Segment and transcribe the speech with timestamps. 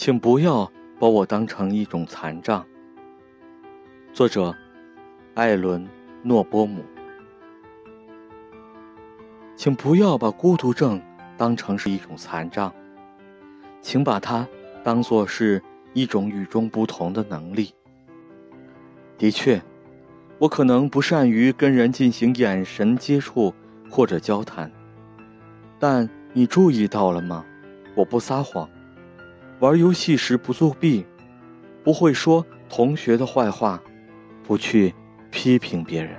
[0.00, 2.64] 请不要把我当成一种残障。
[4.14, 4.56] 作者：
[5.34, 5.84] 艾伦·
[6.22, 6.82] 诺波姆。
[9.56, 10.98] 请不要把孤独症
[11.36, 12.72] 当成是一种残障，
[13.82, 14.48] 请把它
[14.82, 15.62] 当作是
[15.92, 17.74] 一种与众不同的能力。
[19.18, 19.60] 的确，
[20.38, 23.52] 我可能不善于跟人进行眼神接触
[23.90, 24.72] 或者交谈，
[25.78, 27.44] 但你注意到了吗？
[27.94, 28.66] 我不撒谎，
[29.60, 31.04] 玩游戏时不作弊，
[31.84, 33.78] 不会说同学的坏话，
[34.42, 34.94] 不去
[35.30, 36.16] 批评别人。